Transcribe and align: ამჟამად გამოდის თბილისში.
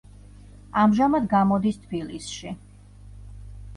ამჟამად 0.83 1.29
გამოდის 1.35 1.79
თბილისში. 1.85 2.55